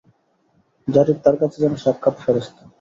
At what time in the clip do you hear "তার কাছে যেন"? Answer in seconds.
1.23-1.73